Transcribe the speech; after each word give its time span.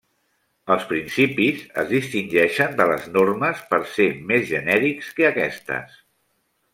Els 0.75 0.85
principis 0.91 1.59
es 1.81 1.91
distingeixen 1.91 2.73
de 2.81 2.87
les 2.93 3.05
normes 3.19 3.61
per 3.73 3.81
ser 3.99 4.07
més 4.31 4.47
genèrics 4.55 5.13
que 5.21 5.29
aquestes. 5.29 5.97